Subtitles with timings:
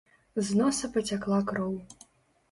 [0.45, 1.75] З носа пацякла кроў.